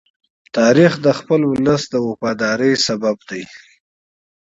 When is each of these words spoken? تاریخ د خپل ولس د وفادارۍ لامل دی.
تاریخ 0.57 0.93
د 1.05 1.07
خپل 1.19 1.41
ولس 1.51 1.83
د 1.89 1.95
وفادارۍ 2.07 2.73
لامل 2.83 3.17
دی. 3.29 3.43